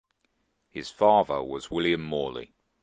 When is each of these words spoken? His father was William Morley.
His 0.71 0.89
father 0.89 1.43
was 1.43 1.69
William 1.69 2.01
Morley. 2.01 2.55